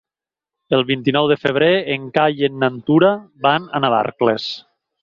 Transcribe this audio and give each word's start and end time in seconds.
El 0.77 0.85
vint-i-nou 0.91 1.29
de 1.33 1.37
febrer 1.43 1.69
en 1.97 2.09
Cai 2.17 2.43
i 2.47 2.51
na 2.65 2.73
Tura 2.89 3.13
van 3.49 3.71
a 3.81 3.85
Navarcles. 3.87 4.53